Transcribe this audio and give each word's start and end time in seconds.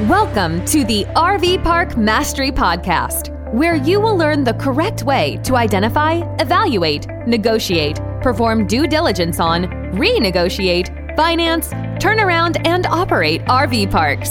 Welcome 0.00 0.64
to 0.64 0.82
the 0.82 1.04
RV 1.14 1.62
Park 1.62 1.96
Mastery 1.96 2.50
Podcast, 2.50 3.30
where 3.54 3.76
you 3.76 4.00
will 4.00 4.16
learn 4.16 4.42
the 4.42 4.54
correct 4.54 5.04
way 5.04 5.38
to 5.44 5.54
identify, 5.54 6.14
evaluate, 6.40 7.06
negotiate, 7.28 8.00
perform 8.20 8.66
due 8.66 8.88
diligence 8.88 9.38
on, 9.38 9.66
renegotiate, 9.92 11.14
finance, 11.14 11.70
turn 12.02 12.18
around, 12.18 12.66
and 12.66 12.86
operate 12.86 13.42
RV 13.42 13.92
parks. 13.92 14.30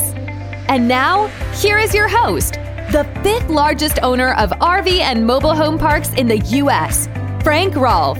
And 0.67 0.85
now, 0.85 1.27
here 1.53 1.77
is 1.77 1.93
your 1.93 2.09
host, 2.09 2.55
the 2.91 3.09
fifth 3.23 3.49
largest 3.49 3.99
owner 4.03 4.33
of 4.33 4.49
RV 4.49 4.99
and 4.99 5.25
mobile 5.25 5.55
home 5.55 5.77
parks 5.77 6.09
in 6.15 6.27
the 6.27 6.39
U.S., 6.39 7.07
Frank 7.41 7.77
Rolfe. 7.77 8.19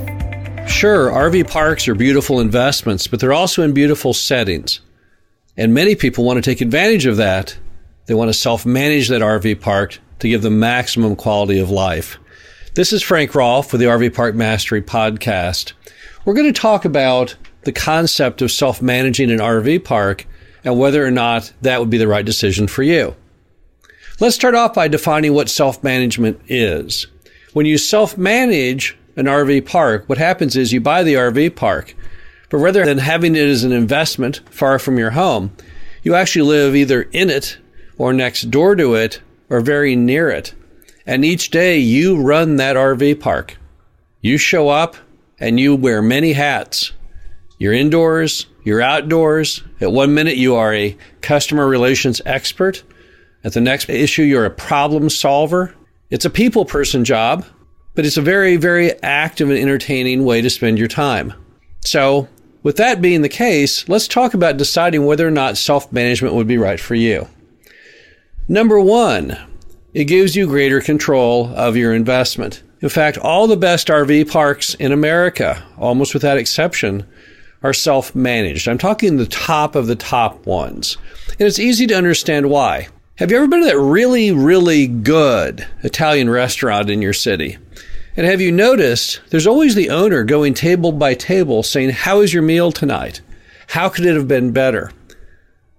Sure, 0.66 1.12
RV 1.12 1.50
parks 1.50 1.90
are 1.90 1.94
beautiful 1.94 2.40
investments, 2.40 3.06
but 3.06 3.20
they're 3.20 3.34
also 3.34 3.64
in 3.64 3.74
beautiful 3.74 4.14
settings. 4.14 4.80
And 5.56 5.74
many 5.74 5.96
people 5.96 6.24
want 6.24 6.38
to 6.38 6.42
take 6.42 6.62
advantage 6.62 7.06
of 7.06 7.18
that. 7.18 7.58
They 8.08 8.14
want 8.14 8.30
to 8.30 8.34
self 8.34 8.66
manage 8.66 9.10
that 9.10 9.22
RV 9.22 9.62
park 9.62 10.00
to 10.20 10.28
give 10.28 10.42
them 10.42 10.60
maximum 10.60 11.16
quality 11.16 11.60
of 11.60 11.70
life. 11.70 12.18
This 12.74 12.92
is 12.92 13.04
Frank 13.04 13.36
Rolfe 13.36 13.72
with 13.72 13.80
the 13.82 13.88
RV 13.88 14.16
Park 14.16 14.34
Mastery 14.34 14.82
Podcast. 14.82 15.74
We're 16.26 16.34
going 16.34 16.52
to 16.52 16.60
talk 16.60 16.86
about 16.86 17.36
the 17.64 17.72
concept 17.72 18.42
of 18.42 18.52
self 18.52 18.82
managing 18.82 19.30
an 19.30 19.38
RV 19.38 19.84
park 19.84 20.26
and 20.64 20.80
whether 20.80 21.06
or 21.06 21.12
not 21.12 21.54
that 21.62 21.80
would 21.80 21.90
be 21.90 22.00
the 22.00 22.08
right 22.08 22.26
decision 22.26 22.68
for 22.68 22.82
you. 22.82 23.16
Let's 24.20 24.36
start 24.36 24.56
off 24.56 24.74
by 24.74 24.88
defining 24.88 25.34
what 25.34 25.50
self 25.50 25.84
management 25.84 26.42
is. 26.48 27.06
When 27.54 27.68
you 27.68 27.78
self 27.78 28.18
manage 28.18 28.98
an 29.18 29.26
RV 29.26 29.68
park, 29.68 30.10
what 30.10 30.18
happens 30.18 30.56
is 30.56 30.74
you 30.74 30.82
buy 30.82 31.04
the 31.04 31.14
RV 31.14 31.56
park 31.56 31.96
but 32.54 32.60
rather 32.60 32.86
than 32.86 33.00
having 33.00 33.36
it 33.36 33.50
as 33.50 33.64
an 33.64 33.72
investment 33.72 34.40
far 34.52 34.78
from 34.78 35.00
your 35.00 35.10
home, 35.10 35.52
you 36.04 36.14
actually 36.14 36.48
live 36.48 36.76
either 36.76 37.02
in 37.02 37.32
it 37.32 37.58
or 37.98 38.14
next 38.14 38.52
door 38.52 38.76
to 38.76 38.94
it 38.94 39.20
or 39.50 39.60
very 39.60 39.96
near 39.96 40.30
it. 40.30 40.54
And 41.08 41.26
each 41.26 41.50
day 41.50 41.80
you 41.80 42.22
run 42.22 42.58
that 42.58 42.76
RV 42.76 43.20
park. 43.20 43.58
You 44.22 44.38
show 44.38 44.70
up 44.70 44.96
and 45.40 45.60
you 45.60 45.76
wear 45.76 46.04
many 46.04 46.34
hats. 46.34 46.92
You're 47.58 47.74
indoors, 47.74 48.46
you're 48.64 48.84
outdoors. 48.84 49.64
At 49.82 49.92
one 49.92 50.14
minute, 50.14 50.38
you 50.38 50.54
are 50.54 50.76
a 50.76 50.96
customer 51.22 51.68
relations 51.68 52.22
expert. 52.24 52.84
At 53.44 53.54
the 53.54 53.62
next 53.62 53.90
issue, 53.90 54.22
you're 54.22 54.46
a 54.46 54.52
problem 54.52 55.10
solver. 55.10 55.74
It's 56.12 56.26
a 56.26 56.30
people 56.30 56.66
person 56.66 57.04
job, 57.04 57.48
but 57.96 58.06
it's 58.06 58.18
a 58.18 58.22
very, 58.22 58.58
very 58.58 58.94
active 59.02 59.50
and 59.50 59.58
entertaining 59.58 60.24
way 60.24 60.42
to 60.42 60.52
spend 60.52 60.78
your 60.78 60.88
time. 60.88 61.34
So 61.82 62.30
with 62.64 62.78
that 62.78 63.02
being 63.02 63.22
the 63.22 63.30
case, 63.30 63.88
let's 63.88 64.08
talk 64.08 64.34
about 64.34 64.58
deciding 64.58 65.06
whether 65.06 65.28
or 65.28 65.32
not 65.32 65.58
self 65.58 65.92
management 65.92 66.34
would 66.34 66.48
be 66.48 66.58
right 66.58 66.80
for 66.80 66.96
you. 66.96 67.28
Number 68.48 68.80
one, 68.80 69.38
it 69.94 70.06
gives 70.06 70.36
you 70.36 70.48
greater 70.48 70.82
control 70.82 71.54
of 71.56 71.78
your 71.78 71.94
investment. 71.94 72.64
In 72.82 72.90
fact, 72.90 73.18
all 73.18 73.48
the 73.48 73.56
best 73.56 73.88
RV 73.88 74.30
parks 74.30 74.74
in 74.76 74.92
America, 74.92 75.64
almost 75.78 76.14
without 76.14 76.38
exception, 76.38 77.06
are 77.62 77.74
self 77.74 78.14
managed. 78.16 78.68
I'm 78.68 78.78
talking 78.78 79.18
the 79.18 79.26
top 79.26 79.76
of 79.76 79.88
the 79.88 79.96
top 79.96 80.46
ones. 80.46 80.98
And 81.40 81.48
it's 81.48 81.60
easy 81.60 81.88
to 81.88 81.96
understand 81.96 82.50
why. 82.50 82.88
Have 83.16 83.32
you 83.32 83.38
ever 83.38 83.48
been 83.48 83.62
to 83.62 83.68
that 83.68 83.78
really, 83.78 84.32
really 84.32 84.88
good 84.88 85.68
Italian 85.84 86.30
restaurant 86.30 86.90
in 86.90 87.02
your 87.02 87.14
city? 87.14 87.58
And 88.16 88.28
have 88.28 88.42
you 88.42 88.52
noticed 88.52 89.22
there's 89.30 89.48
always 89.48 89.74
the 89.74 89.90
owner 89.90 90.24
going 90.24 90.54
table 90.54 90.92
by 90.92 91.16
table 91.16 91.64
saying, 91.64 91.90
How 91.92 92.22
is 92.22 92.34
your 92.34 92.44
meal 92.44 92.72
tonight? 92.72 93.22
How 93.68 93.90
could 93.90 94.06
it 94.06 94.16
have 94.16 94.28
been 94.28 94.52
better? 94.52 94.92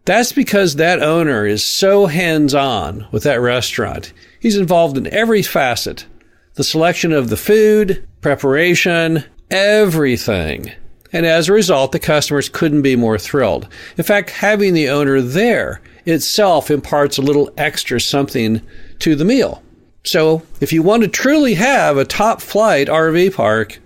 That's 0.04 0.32
because 0.32 0.76
that 0.76 1.02
owner 1.02 1.46
is 1.46 1.64
so 1.64 2.06
hands 2.06 2.54
on 2.54 3.06
with 3.10 3.22
that 3.22 3.40
restaurant. 3.40 4.12
He's 4.40 4.56
involved 4.56 4.98
in 4.98 5.06
every 5.12 5.42
facet 5.42 6.06
the 6.54 6.64
selection 6.64 7.12
of 7.12 7.30
the 7.30 7.36
food, 7.36 8.06
preparation, 8.20 9.24
everything. 9.50 10.70
And 11.12 11.26
as 11.26 11.48
a 11.48 11.52
result, 11.52 11.90
the 11.90 11.98
customers 11.98 12.48
couldn't 12.48 12.82
be 12.82 12.94
more 12.94 13.18
thrilled. 13.18 13.68
In 13.96 14.04
fact, 14.04 14.30
having 14.30 14.72
the 14.72 14.88
owner 14.88 15.20
there 15.20 15.80
itself 16.06 16.70
imparts 16.70 17.18
a 17.18 17.22
little 17.22 17.50
extra 17.56 18.00
something 18.00 18.60
to 19.00 19.16
the 19.16 19.24
meal. 19.24 19.63
So 20.04 20.42
if 20.60 20.72
you 20.72 20.82
want 20.82 21.02
to 21.02 21.08
truly 21.08 21.54
have 21.54 21.96
a 21.96 22.04
top 22.04 22.40
flight 22.40 22.88
RV 22.88 23.34
park, 23.34 23.80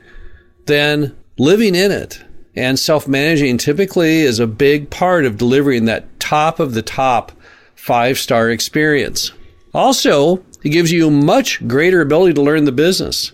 then 0.67 1.17
living 1.39 1.75
in 1.75 1.93
it 1.93 2.21
and 2.57 2.79
self 2.79 3.07
managing 3.07 3.57
typically 3.59 4.23
is 4.23 4.41
a 4.41 4.47
big 4.47 4.91
part 4.91 5.25
of 5.25 5.39
delivering 5.39 5.85
that 5.85 6.19
top 6.19 6.59
of 6.59 6.75
the 6.75 6.83
top 6.83 7.33
five 7.77 8.19
star 8.19 8.51
experience. 8.51 9.31
Also, 9.73 10.45
it 10.65 10.71
gives 10.71 10.91
you 10.91 11.07
a 11.07 11.11
much 11.11 11.67
greater 11.69 12.01
ability 12.01 12.35
to 12.35 12.43
learn 12.43 12.65
the 12.65 12.73
business. 12.73 13.33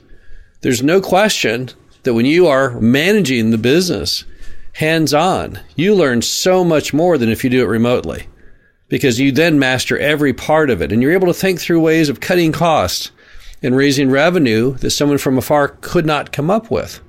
There's 0.61 0.83
no 0.83 1.01
question 1.01 1.71
that 2.03 2.13
when 2.13 2.27
you 2.27 2.47
are 2.47 2.79
managing 2.81 3.51
the 3.51 3.59
business 3.59 4.25
hands 4.75 5.15
on, 5.15 5.61
you 5.75 5.95
learn 5.95 6.21
so 6.21 6.65
much 6.65 6.93
more 6.93 7.17
than 7.17 7.31
if 7.31 7.45
you 7.45 7.51
do 7.51 7.63
it 7.63 7.69
remotely 7.69 8.27
because 8.89 9.19
you 9.19 9.33
then 9.33 9.59
master 9.59 9.99
every 9.99 10.33
part 10.33 10.71
of 10.71 10.83
it 10.83 10.93
and 10.93 11.03
you're 11.03 11.13
able 11.13 11.27
to 11.27 11.35
think 11.35 11.61
through 11.61 11.81
ways 11.81 12.09
of 12.09 12.21
cutting 12.21 12.53
costs 12.53 13.11
and 13.63 13.77
raising 13.77 14.11
revenue 14.11 14.75
that 14.79 14.91
someone 14.91 15.19
from 15.19 15.39
afar 15.39 15.69
could 15.81 16.05
not 16.05 16.33
come 16.33 16.51
up 16.51 16.71
with. 16.71 17.01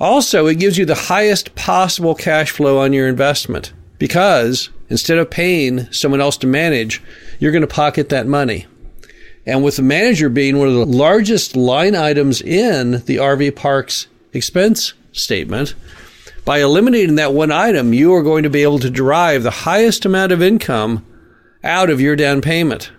Also, 0.00 0.46
it 0.46 0.58
gives 0.58 0.78
you 0.78 0.84
the 0.84 0.94
highest 0.94 1.54
possible 1.54 2.14
cash 2.14 2.50
flow 2.50 2.78
on 2.78 2.92
your 2.92 3.08
investment 3.08 3.72
because 3.98 4.70
instead 4.88 5.18
of 5.18 5.30
paying 5.30 5.90
someone 5.92 6.20
else 6.20 6.36
to 6.38 6.46
manage, 6.46 7.02
you're 7.38 7.52
going 7.52 7.62
to 7.62 7.66
pocket 7.66 8.08
that 8.08 8.26
money. 8.26 8.66
And 9.44 9.64
with 9.64 9.76
the 9.76 9.82
manager 9.82 10.28
being 10.28 10.58
one 10.58 10.68
of 10.68 10.74
the 10.74 10.86
largest 10.86 11.56
line 11.56 11.94
items 11.94 12.40
in 12.40 12.92
the 13.06 13.16
RV 13.16 13.56
park's 13.56 14.06
expense 14.32 14.92
statement, 15.12 15.74
by 16.44 16.60
eliminating 16.60 17.16
that 17.16 17.34
one 17.34 17.50
item, 17.50 17.92
you 17.92 18.14
are 18.14 18.22
going 18.22 18.44
to 18.44 18.50
be 18.50 18.62
able 18.62 18.78
to 18.78 18.90
derive 18.90 19.42
the 19.42 19.50
highest 19.50 20.04
amount 20.04 20.32
of 20.32 20.42
income 20.42 21.04
out 21.68 21.90
of 21.90 22.00
your 22.00 22.16
down 22.16 22.40
payment. 22.40 22.90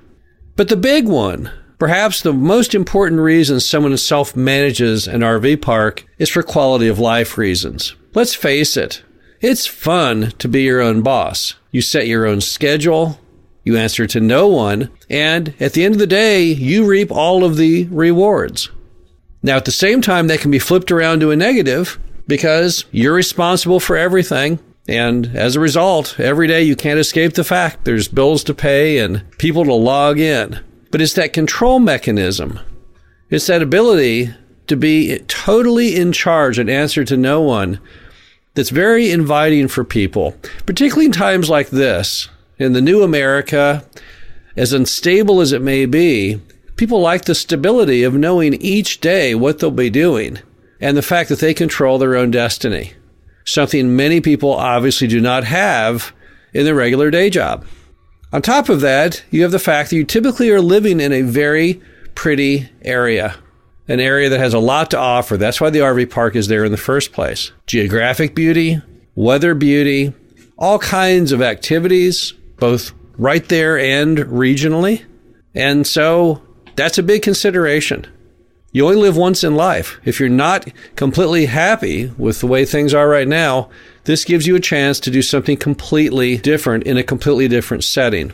But 0.56 0.70
the 0.70 0.78
big 0.78 1.08
one, 1.08 1.52
perhaps 1.80 2.22
the 2.22 2.32
most 2.32 2.76
important 2.76 3.20
reason 3.20 3.60
someone 3.60 3.98
self 3.98 4.36
manages 4.36 5.08
an 5.08 5.22
RV 5.22 5.62
park, 5.62 6.06
is 6.18 6.30
for 6.30 6.44
quality 6.44 6.88
of 6.88 7.00
life 7.00 7.38
reasons. 7.38 7.96
Let's 8.14 8.36
face 8.36 8.78
it, 8.78 9.04
it's 9.42 9.66
fun 9.66 10.32
to 10.38 10.48
be 10.48 10.62
your 10.62 10.82
own 10.82 11.02
boss. 11.02 11.56
You 11.72 11.82
set 11.82 12.08
your 12.08 12.26
own 12.26 12.42
schedule, 12.42 13.20
you 13.64 13.76
answer 13.76 14.06
to 14.08 14.20
no 14.20 14.48
one, 14.48 14.90
and 15.10 15.54
at 15.60 15.74
the 15.74 15.84
end 15.84 15.96
of 15.96 16.00
the 16.00 16.08
day, 16.08 16.44
you 16.44 16.86
reap 16.86 17.12
all 17.12 17.44
of 17.44 17.58
the 17.58 17.86
rewards. 17.86 18.70
Now, 19.42 19.58
at 19.58 19.66
the 19.66 19.72
same 19.72 20.02
time, 20.02 20.28
that 20.28 20.42
can 20.42 20.52
be 20.52 20.60
flipped 20.60 20.92
around 20.92 21.22
to 21.22 21.32
a 21.32 21.36
negative 21.36 22.00
because 22.28 22.86
you're 22.92 23.14
responsible 23.14 23.80
for 23.80 23.98
everything 23.98 24.60
and 24.90 25.28
as 25.36 25.56
a 25.56 25.60
result, 25.60 26.20
every 26.20 26.48
day 26.48 26.64
you 26.64 26.76
can't 26.76 27.00
escape 27.00 27.34
the 27.34 27.44
fact 27.44 27.86
there's 27.86 28.08
bills 28.08 28.44
to 28.46 28.56
pay 28.56 28.98
and 28.98 29.24
people 29.38 29.64
to 29.66 29.74
log 29.74 30.20
in. 30.20 30.62
But 30.90 31.00
it's 31.00 31.14
that 31.14 31.32
control 31.32 31.80
mechanism. 31.80 32.60
It's 33.30 33.46
that 33.46 33.62
ability 33.62 34.34
to 34.66 34.76
be 34.76 35.20
totally 35.28 35.96
in 35.96 36.12
charge 36.12 36.58
and 36.58 36.72
answer 36.72 37.04
to 37.06 37.16
no 37.16 37.40
one 37.40 37.80
that's 38.56 38.72
very 38.72 39.12
inviting 39.12 39.68
for 39.68 39.84
people, 39.84 40.36
particularly 40.66 41.06
in 41.06 41.12
times 41.12 41.52
like 41.52 41.70
this. 41.70 42.28
In 42.58 42.74
the 42.74 42.82
new 42.82 43.04
America, 43.04 43.86
as 44.56 44.74
unstable 44.74 45.40
as 45.40 45.52
it 45.54 45.62
may 45.62 45.86
be, 45.86 46.42
people 46.78 47.00
like 47.00 47.26
the 47.26 47.36
stability 47.36 48.02
of 48.02 48.16
knowing 48.16 48.56
each 48.56 49.02
day 49.02 49.36
what 49.36 49.60
they'll 49.60 49.70
be 49.70 49.92
doing 49.92 50.40
and 50.82 50.98
the 50.98 51.04
fact 51.04 51.30
that 51.30 51.40
they 51.40 51.54
control 51.54 52.00
their 52.00 52.16
own 52.16 52.32
destiny 52.32 52.94
something 53.52 53.96
many 53.96 54.22
people 54.22 54.54
obviously 54.54 55.08
do 55.08 55.20
not 55.20 55.44
have 55.44 56.14
in 56.54 56.66
their 56.66 56.76
regular 56.76 57.12
day 57.12 57.30
job. 57.30 57.66
On 58.32 58.42
top 58.42 58.70
of 58.70 58.82
that, 58.82 59.24
you 59.32 59.42
have 59.42 59.52
the 59.52 59.60
fact 59.60 59.90
that 59.90 59.96
you 59.96 60.04
typically 60.04 60.52
are 60.52 60.62
living 60.62 61.00
in 61.00 61.12
a 61.12 61.24
very 61.24 61.82
pretty 62.14 62.70
area, 62.84 63.36
an 63.88 64.00
area 64.00 64.30
that 64.30 64.40
has 64.40 64.54
a 64.54 64.60
lot 64.60 64.92
to 64.92 65.00
offer. 65.00 65.36
That's 65.36 65.60
why 65.60 65.72
the 65.72 65.80
RV 65.80 66.12
park 66.12 66.36
is 66.36 66.48
there 66.48 66.64
in 66.64 66.72
the 66.72 66.78
first 66.78 67.12
place. 67.12 67.52
Geographic 67.66 68.36
beauty, 68.36 68.82
weather 69.16 69.56
beauty, 69.56 70.14
all 70.58 70.78
kinds 70.78 71.32
of 71.32 71.42
activities, 71.42 72.34
both 72.58 72.92
right 73.18 73.48
there 73.50 73.80
and 73.80 74.18
regionally. 74.18 75.04
And 75.56 75.88
so 75.88 76.42
that's 76.76 76.98
a 76.98 77.04
big 77.04 77.24
consideration. 77.24 78.06
You 78.72 78.86
only 78.86 78.98
live 78.98 79.18
once 79.18 79.44
in 79.44 79.56
life. 79.56 80.00
If 80.06 80.20
you're 80.20 80.30
not 80.30 80.68
completely 80.96 81.48
happy 81.48 82.12
with 82.18 82.40
the 82.40 82.48
way 82.48 82.66
things 82.66 82.94
are 82.94 83.10
right 83.10 83.28
now, 83.28 83.70
this 84.04 84.24
gives 84.24 84.46
you 84.46 84.56
a 84.56 84.60
chance 84.60 85.00
to 85.00 85.12
do 85.12 85.24
something 85.24 85.58
completely 85.58 86.38
different 86.38 86.84
in 86.84 86.96
a 86.96 87.04
completely 87.04 87.48
different 87.48 87.84
setting. 87.84 88.32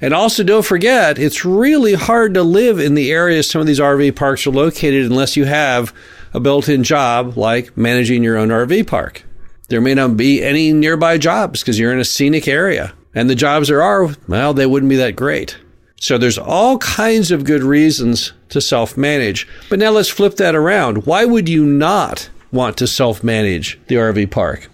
And 0.00 0.14
also 0.14 0.44
don't 0.44 0.64
forget, 0.64 1.18
it's 1.18 1.44
really 1.44 1.94
hard 1.94 2.34
to 2.34 2.44
live 2.44 2.78
in 2.78 2.94
the 2.94 3.10
areas 3.10 3.50
some 3.50 3.60
of 3.60 3.66
these 3.66 3.80
RV 3.80 4.14
parks 4.14 4.46
are 4.46 4.50
located 4.50 5.04
unless 5.06 5.36
you 5.36 5.46
have 5.46 5.92
a 6.32 6.38
built-in 6.38 6.84
job 6.84 7.36
like 7.36 7.76
managing 7.76 8.22
your 8.22 8.36
own 8.36 8.50
RV 8.50 8.86
park. 8.86 9.24
There 9.68 9.80
may 9.80 9.94
not 9.94 10.16
be 10.16 10.44
any 10.44 10.72
nearby 10.72 11.18
jobs 11.18 11.60
because 11.60 11.78
you're 11.78 11.92
in 11.92 11.98
a 11.98 12.04
scenic 12.04 12.46
area. 12.46 12.92
And 13.14 13.28
the 13.28 13.34
jobs 13.34 13.66
there 13.66 13.82
are, 13.82 14.14
well, 14.28 14.54
they 14.54 14.66
wouldn't 14.66 14.90
be 14.90 14.96
that 14.96 15.16
great. 15.16 15.56
So 15.98 16.18
there's 16.18 16.38
all 16.38 16.78
kinds 16.78 17.30
of 17.30 17.44
good 17.44 17.62
reasons 17.62 18.32
to 18.50 18.60
self 18.60 18.96
manage. 18.96 19.48
But 19.70 19.78
now 19.78 19.90
let's 19.90 20.08
flip 20.08 20.36
that 20.36 20.54
around. 20.54 21.06
Why 21.06 21.24
would 21.24 21.48
you 21.48 21.64
not 21.64 22.28
want 22.52 22.76
to 22.78 22.86
self 22.86 23.24
manage 23.24 23.78
the 23.86 23.96
RV 23.96 24.30
park? 24.30 24.68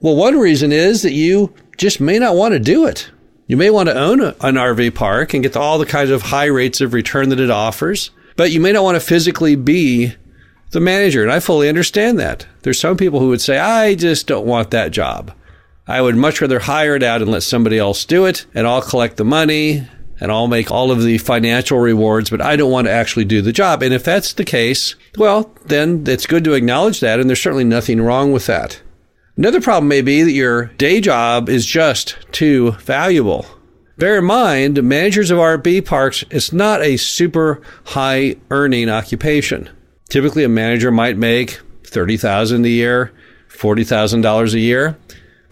Well, 0.00 0.16
one 0.16 0.38
reason 0.38 0.70
is 0.72 1.02
that 1.02 1.12
you 1.12 1.52
just 1.76 2.00
may 2.00 2.18
not 2.18 2.36
want 2.36 2.52
to 2.52 2.60
do 2.60 2.86
it. 2.86 3.10
You 3.46 3.56
may 3.56 3.70
want 3.70 3.88
to 3.88 3.98
own 3.98 4.20
an 4.20 4.34
RV 4.54 4.94
park 4.94 5.34
and 5.34 5.42
get 5.42 5.56
all 5.56 5.78
the 5.78 5.86
kinds 5.86 6.10
of 6.10 6.22
high 6.22 6.46
rates 6.46 6.80
of 6.80 6.94
return 6.94 7.28
that 7.28 7.40
it 7.40 7.50
offers, 7.50 8.10
but 8.36 8.50
you 8.50 8.60
may 8.60 8.72
not 8.72 8.84
want 8.84 8.96
to 8.96 9.00
physically 9.00 9.54
be 9.54 10.14
the 10.70 10.80
manager. 10.80 11.22
And 11.22 11.30
I 11.30 11.40
fully 11.40 11.68
understand 11.68 12.18
that. 12.18 12.46
There's 12.62 12.80
some 12.80 12.96
people 12.96 13.20
who 13.20 13.28
would 13.28 13.42
say, 13.42 13.58
I 13.58 13.94
just 13.94 14.26
don't 14.26 14.46
want 14.46 14.70
that 14.70 14.92
job. 14.92 15.32
I 15.86 16.00
would 16.00 16.16
much 16.16 16.40
rather 16.40 16.60
hire 16.60 16.96
it 16.96 17.02
out 17.02 17.20
and 17.20 17.30
let 17.30 17.42
somebody 17.42 17.78
else 17.78 18.06
do 18.06 18.24
it, 18.24 18.46
and 18.54 18.66
I'll 18.66 18.80
collect 18.80 19.18
the 19.18 19.24
money 19.24 19.86
and 20.24 20.32
I'll 20.32 20.48
make 20.48 20.70
all 20.70 20.90
of 20.90 21.02
the 21.02 21.18
financial 21.18 21.78
rewards, 21.78 22.30
but 22.30 22.40
I 22.40 22.56
don't 22.56 22.72
want 22.72 22.86
to 22.86 22.90
actually 22.90 23.26
do 23.26 23.42
the 23.42 23.52
job. 23.52 23.82
And 23.82 23.92
if 23.92 24.02
that's 24.02 24.32
the 24.32 24.44
case, 24.44 24.94
well, 25.18 25.54
then 25.66 26.02
it's 26.06 26.26
good 26.26 26.44
to 26.44 26.54
acknowledge 26.54 27.00
that, 27.00 27.20
and 27.20 27.28
there's 27.28 27.42
certainly 27.42 27.62
nothing 27.62 28.00
wrong 28.00 28.32
with 28.32 28.46
that. 28.46 28.80
Another 29.36 29.60
problem 29.60 29.86
may 29.86 30.00
be 30.00 30.22
that 30.22 30.32
your 30.32 30.64
day 30.78 31.02
job 31.02 31.50
is 31.50 31.66
just 31.66 32.16
too 32.32 32.70
valuable. 32.80 33.44
Bear 33.98 34.20
in 34.20 34.24
mind, 34.24 34.82
managers 34.82 35.30
of 35.30 35.36
RV 35.36 35.84
parks, 35.84 36.24
it's 36.30 36.54
not 36.54 36.80
a 36.80 36.96
super 36.96 37.60
high 37.84 38.36
earning 38.50 38.88
occupation. 38.88 39.68
Typically, 40.08 40.42
a 40.42 40.48
manager 40.48 40.90
might 40.90 41.18
make 41.18 41.60
30,000 41.86 42.64
a 42.64 42.68
year, 42.70 43.12
$40,000 43.50 44.54
a 44.54 44.58
year. 44.58 44.96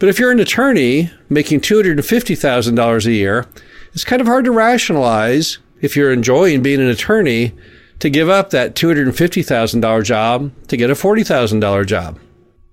But 0.03 0.09
if 0.09 0.19
you're 0.19 0.31
an 0.31 0.41
attorney 0.41 1.11
making 1.29 1.61
$250,000 1.61 3.05
a 3.05 3.11
year, 3.13 3.47
it's 3.93 4.03
kind 4.03 4.19
of 4.19 4.27
hard 4.27 4.43
to 4.43 4.51
rationalize 4.51 5.59
if 5.79 5.95
you're 5.95 6.11
enjoying 6.11 6.61
being 6.61 6.81
an 6.81 6.89
attorney 6.89 7.53
to 7.99 8.09
give 8.09 8.27
up 8.27 8.49
that 8.49 8.75
$250,000 8.75 10.03
job 10.03 10.51
to 10.67 10.75
get 10.75 10.89
a 10.89 10.93
$40,000 10.93 11.85
job. 11.85 12.19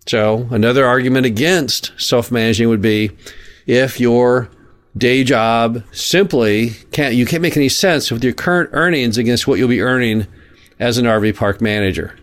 So, 0.09 0.49
another 0.51 0.85
argument 0.85 1.25
against 1.25 1.93
self 1.97 2.33
managing 2.33 2.69
would 2.69 2.83
be 2.83 3.13
if 3.65 4.01
your 4.01 4.51
day 4.99 5.23
job 5.23 5.85
simply 5.93 6.71
can't, 6.91 7.15
you 7.15 7.27
can't 7.27 7.43
make 7.43 7.57
any 7.57 7.69
sense 7.69 8.11
with 8.11 8.25
your 8.25 8.33
current 8.33 8.71
earnings 8.73 9.19
against 9.19 9.47
what 9.47 9.61
you'll 9.61 9.69
be 9.69 9.83
earning 9.83 10.27
as 10.81 10.99
an 10.99 11.05
RV 11.05 11.37
park 11.37 11.61
manager. 11.61 12.17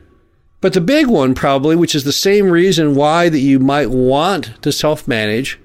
But 0.60 0.74
the 0.74 0.82
big 0.82 1.08
one, 1.08 1.36
probably, 1.36 1.76
which 1.76 1.94
is 1.94 2.04
the 2.04 2.12
same 2.12 2.50
reason 2.50 2.96
why 2.96 3.30
that 3.30 3.40
you 3.40 3.60
might 3.60 3.92
want 3.92 4.62
to 4.64 4.72
self 4.72 5.08
manage, 5.08 5.60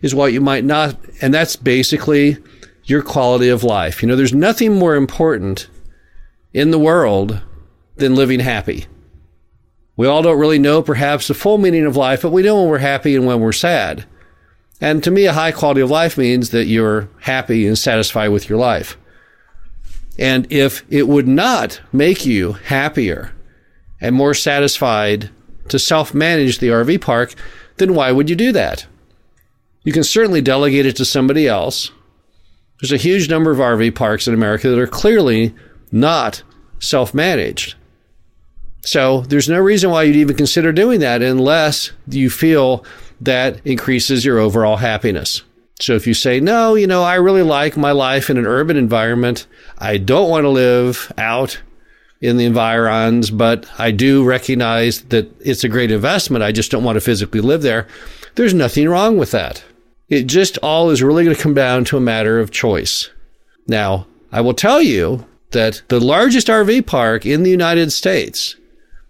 is 0.00 0.14
why 0.14 0.28
you 0.28 0.40
might 0.40 0.64
not. 0.64 0.96
And 1.20 1.32
that's 1.34 1.56
basically 1.56 2.38
your 2.84 3.02
quality 3.02 3.48
of 3.48 3.62
life. 3.62 4.02
You 4.02 4.08
know, 4.08 4.16
there's 4.16 4.34
nothing 4.34 4.74
more 4.74 4.94
important 4.94 5.68
in 6.52 6.70
the 6.70 6.78
world 6.78 7.40
than 7.96 8.14
living 8.14 8.40
happy. 8.40 8.86
We 9.96 10.06
all 10.06 10.22
don't 10.22 10.38
really 10.38 10.58
know 10.58 10.80
perhaps 10.82 11.28
the 11.28 11.34
full 11.34 11.58
meaning 11.58 11.84
of 11.84 11.96
life, 11.96 12.22
but 12.22 12.30
we 12.30 12.42
know 12.42 12.60
when 12.60 12.70
we're 12.70 12.78
happy 12.78 13.14
and 13.14 13.26
when 13.26 13.40
we're 13.40 13.52
sad. 13.52 14.06
And 14.80 15.04
to 15.04 15.10
me, 15.10 15.26
a 15.26 15.34
high 15.34 15.52
quality 15.52 15.82
of 15.82 15.90
life 15.90 16.16
means 16.16 16.50
that 16.50 16.64
you're 16.64 17.10
happy 17.20 17.66
and 17.66 17.76
satisfied 17.76 18.28
with 18.28 18.48
your 18.48 18.58
life. 18.58 18.96
And 20.18 20.50
if 20.50 20.84
it 20.88 21.06
would 21.06 21.28
not 21.28 21.82
make 21.92 22.24
you 22.24 22.52
happier 22.52 23.32
and 24.00 24.14
more 24.14 24.34
satisfied 24.34 25.30
to 25.68 25.78
self 25.78 26.14
manage 26.14 26.58
the 26.58 26.68
RV 26.68 27.00
park, 27.00 27.34
then 27.76 27.94
why 27.94 28.12
would 28.12 28.30
you 28.30 28.36
do 28.36 28.52
that? 28.52 28.86
You 29.84 29.92
can 29.92 30.04
certainly 30.04 30.40
delegate 30.40 30.86
it 30.86 30.96
to 30.96 31.04
somebody 31.04 31.46
else 31.46 31.90
there's 32.80 32.92
a 32.92 32.96
huge 32.96 33.28
number 33.28 33.50
of 33.50 33.58
RV 33.58 33.94
parks 33.94 34.26
in 34.26 34.34
America 34.34 34.68
that 34.68 34.78
are 34.78 34.86
clearly 34.86 35.54
not 35.92 36.42
self 36.78 37.12
managed. 37.12 37.74
So 38.82 39.20
there's 39.22 39.48
no 39.48 39.60
reason 39.60 39.90
why 39.90 40.04
you'd 40.04 40.16
even 40.16 40.36
consider 40.36 40.72
doing 40.72 41.00
that 41.00 41.20
unless 41.20 41.92
you 42.08 42.30
feel 42.30 42.84
that 43.20 43.60
increases 43.66 44.24
your 44.24 44.38
overall 44.38 44.76
happiness. 44.76 45.42
So 45.80 45.94
if 45.94 46.06
you 46.06 46.14
say, 46.14 46.40
no, 46.40 46.74
you 46.74 46.86
know, 46.86 47.02
I 47.02 47.16
really 47.16 47.42
like 47.42 47.76
my 47.76 47.92
life 47.92 48.30
in 48.30 48.38
an 48.38 48.46
urban 48.46 48.78
environment. 48.78 49.46
I 49.78 49.98
don't 49.98 50.30
want 50.30 50.44
to 50.44 50.48
live 50.48 51.12
out 51.18 51.60
in 52.20 52.36
the 52.36 52.44
environs, 52.44 53.30
but 53.30 53.66
I 53.78 53.90
do 53.90 54.24
recognize 54.24 55.02
that 55.04 55.30
it's 55.40 55.64
a 55.64 55.68
great 55.68 55.90
investment. 55.90 56.44
I 56.44 56.52
just 56.52 56.70
don't 56.70 56.84
want 56.84 56.96
to 56.96 57.00
physically 57.00 57.40
live 57.40 57.62
there. 57.62 57.86
There's 58.34 58.54
nothing 58.54 58.88
wrong 58.88 59.16
with 59.16 59.30
that. 59.30 59.64
It 60.08 60.24
just 60.26 60.58
all 60.58 60.90
is 60.90 61.02
really 61.02 61.24
going 61.24 61.36
to 61.36 61.42
come 61.42 61.54
down 61.54 61.84
to 61.86 61.96
a 61.96 62.00
matter 62.00 62.38
of 62.38 62.50
choice. 62.50 63.10
Now, 63.66 64.06
I 64.32 64.40
will 64.40 64.54
tell 64.54 64.82
you 64.82 65.26
that 65.52 65.82
the 65.88 66.00
largest 66.00 66.48
RV 66.48 66.86
park 66.86 67.24
in 67.24 67.42
the 67.42 67.50
United 67.50 67.90
States, 67.92 68.56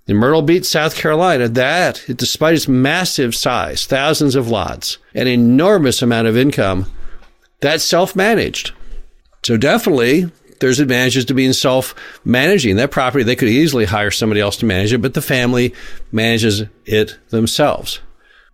in 0.07 0.17
Myrtle 0.17 0.43
Beach, 0.43 0.65
South 0.65 0.97
Carolina, 0.97 1.49
that, 1.49 2.05
despite 2.17 2.55
its 2.55 2.69
massive 2.69 3.35
size, 3.35 3.87
thousands 3.87 4.35
of 4.35 4.49
lots, 4.49 4.99
an 5.15 5.27
enormous 5.27 6.03
amount 6.03 6.29
of 6.29 6.37
income, 6.37 6.87
that's 7.61 7.85
self 7.85 8.17
managed. 8.17 8.73
So 9.43 9.57
definitely 9.57 10.31
there's 10.61 10.79
advantages 10.79 11.25
to 11.27 11.35
being 11.35 11.53
self 11.53 11.95
managing 12.25 12.77
that 12.77 12.91
property. 12.91 13.25
They 13.25 13.37
could 13.37 13.49
easily 13.49 13.87
hire 13.87 14.11
somebody 14.11 14.41
else 14.41 14.57
to 14.59 14.67
manage 14.67 14.93
it, 14.93 15.03
but 15.03 15.15
the 15.15 15.23
family 15.23 15.75
manages 16.13 16.63
it 16.85 17.19
themselves. 17.31 18.01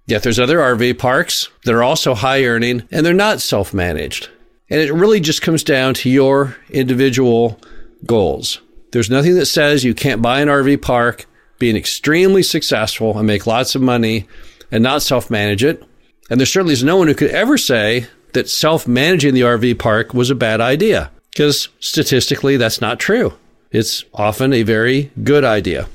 Yet 0.06 0.23
there's 0.23 0.38
other 0.38 0.58
RV 0.58 0.99
parks 0.99 1.49
that 1.64 1.75
are 1.75 1.82
also 1.82 2.14
high 2.14 2.44
earning 2.44 2.85
and 2.91 3.05
they're 3.05 3.12
not 3.12 3.41
self 3.41 3.75
managed. 3.75 4.31
And 4.70 4.81
it 4.81 4.93
really 4.93 5.20
just 5.20 5.43
comes 5.43 5.62
down 5.62 5.94
to 5.94 6.11
your 6.11 6.56
individual 6.70 7.61
goals. 8.05 8.61
There's 8.93 9.11
nothing 9.11 9.35
that 9.35 9.47
says 9.47 9.85
you 9.85 9.94
can't 9.94 10.23
buy 10.23 10.41
an 10.41 10.49
RV 10.49 10.82
park, 10.82 11.26
be 11.59 11.70
an 11.70 11.76
extremely 11.76 12.43
successful 12.43 13.19
and 13.19 13.26
make 13.26 13.47
lots 13.47 13.75
of 13.75 13.82
money 13.82 14.26
and 14.70 14.82
not 14.82 15.02
self 15.02 15.29
manage 15.29 15.64
it. 15.64 15.82
And 16.31 16.41
there 16.41 16.47
certainly 16.47 16.73
is 16.73 16.85
no 16.85 16.97
one 16.97 17.09
who 17.09 17.14
could 17.14 17.31
ever 17.31 17.59
say 17.59 18.06
that 18.32 18.49
self 18.49 18.87
managing 18.87 19.35
the 19.35 19.41
RV 19.41 19.81
park 19.81 20.14
was 20.14 20.31
a 20.31 20.37
bad 20.37 20.61
idea 20.61 21.11
because 21.37 21.69
statistically 21.81 22.56
that's 22.56 22.81
not 22.81 22.99
true. 22.99 23.35
It's 23.71 24.06
often 24.15 24.55
a 24.55 24.62
very 24.62 25.11
good 25.23 25.44
idea. 25.44 25.87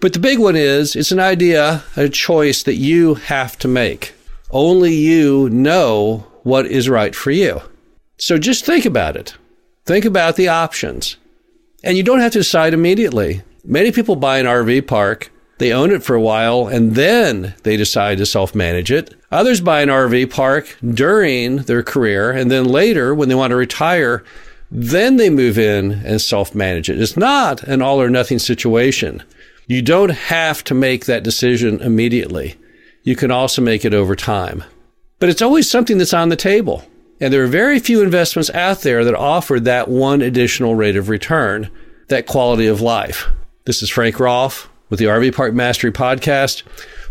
But 0.00 0.14
the 0.14 0.18
big 0.18 0.40
one 0.40 0.56
is 0.56 0.96
it's 0.96 1.12
an 1.12 1.20
idea, 1.20 1.84
a 1.96 2.08
choice 2.08 2.64
that 2.64 2.74
you 2.74 3.14
have 3.14 3.56
to 3.60 3.68
make. 3.68 4.14
Only 4.50 4.92
you 4.92 5.48
know 5.50 6.26
what 6.42 6.66
is 6.66 6.88
right 6.88 7.14
for 7.14 7.30
you. 7.30 7.62
So 8.18 8.36
just 8.36 8.66
think 8.66 8.84
about 8.84 9.14
it. 9.14 9.36
Think 9.84 10.04
about 10.04 10.34
the 10.34 10.48
options. 10.48 11.16
And 11.84 11.96
you 11.96 12.02
don't 12.02 12.18
have 12.18 12.32
to 12.32 12.40
decide 12.40 12.74
immediately. 12.74 13.42
Many 13.62 13.92
people 13.92 14.16
buy 14.16 14.38
an 14.38 14.46
RV 14.46 14.88
park, 14.88 15.30
they 15.58 15.72
own 15.72 15.92
it 15.92 16.02
for 16.02 16.16
a 16.16 16.20
while, 16.20 16.66
and 16.66 16.96
then 16.96 17.54
they 17.62 17.76
decide 17.76 18.18
to 18.18 18.26
self 18.26 18.56
manage 18.56 18.90
it. 18.90 19.14
Others 19.30 19.60
buy 19.60 19.82
an 19.82 19.88
RV 19.88 20.30
park 20.30 20.76
during 20.82 21.58
their 21.58 21.84
career, 21.84 22.32
and 22.32 22.50
then 22.50 22.64
later, 22.64 23.14
when 23.14 23.28
they 23.28 23.36
want 23.36 23.52
to 23.52 23.56
retire, 23.56 24.24
then 24.70 25.16
they 25.16 25.30
move 25.30 25.58
in 25.58 25.92
and 26.04 26.20
self 26.20 26.54
manage 26.54 26.88
it. 26.88 27.00
It's 27.00 27.16
not 27.16 27.62
an 27.64 27.82
all 27.82 28.00
or 28.00 28.10
nothing 28.10 28.38
situation. 28.38 29.22
You 29.66 29.82
don't 29.82 30.10
have 30.10 30.64
to 30.64 30.74
make 30.74 31.06
that 31.06 31.22
decision 31.22 31.80
immediately. 31.80 32.56
You 33.02 33.16
can 33.16 33.30
also 33.30 33.62
make 33.62 33.84
it 33.84 33.94
over 33.94 34.14
time. 34.14 34.64
But 35.18 35.28
it's 35.28 35.42
always 35.42 35.70
something 35.70 35.98
that's 35.98 36.14
on 36.14 36.28
the 36.28 36.36
table. 36.36 36.84
And 37.20 37.32
there 37.32 37.44
are 37.44 37.48
very 37.48 37.78
few 37.78 38.02
investments 38.02 38.50
out 38.50 38.80
there 38.80 39.04
that 39.04 39.14
offer 39.14 39.60
that 39.60 39.88
one 39.88 40.22
additional 40.22 40.74
rate 40.74 40.96
of 40.96 41.08
return, 41.08 41.70
that 42.08 42.26
quality 42.26 42.66
of 42.66 42.80
life. 42.80 43.28
This 43.66 43.82
is 43.82 43.90
Frank 43.90 44.18
Rolfe 44.18 44.68
with 44.88 44.98
the 44.98 45.04
RV 45.04 45.34
Park 45.34 45.54
Mastery 45.54 45.92
Podcast. 45.92 46.62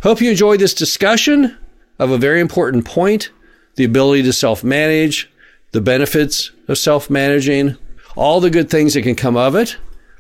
Hope 0.02 0.20
you 0.20 0.32
enjoyed 0.32 0.60
this 0.60 0.74
discussion 0.74 1.58
of 2.00 2.12
a 2.12 2.18
very 2.18 2.42
important 2.42 2.86
point 2.86 3.30
the 3.76 3.86
ability 3.86 4.24
to 4.24 4.34
self 4.34 4.64
manage, 4.64 5.30
the 5.72 5.82
benefits 5.82 6.52
of 6.68 6.78
self 6.78 7.10
managing, 7.10 7.78
all 8.16 8.40
the 8.40 8.50
good 8.50 8.70
things 8.70 8.94
that 8.94 9.04
can 9.04 9.16
come 9.16 9.38
of 9.38 9.56
it 9.56 9.78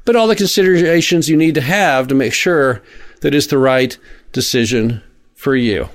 but 0.09 0.15
all 0.15 0.27
the 0.27 0.35
considerations 0.35 1.29
you 1.29 1.37
need 1.37 1.53
to 1.53 1.61
have 1.61 2.07
to 2.07 2.15
make 2.15 2.33
sure 2.33 2.81
that 3.21 3.35
it's 3.35 3.45
the 3.45 3.59
right 3.59 3.95
decision 4.31 5.03
for 5.35 5.55
you. 5.55 5.87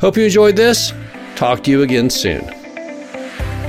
Hope 0.00 0.16
you 0.16 0.24
enjoyed 0.24 0.56
this. 0.56 0.94
Talk 1.36 1.62
to 1.64 1.70
you 1.70 1.82
again 1.82 2.08
soon. 2.08 2.40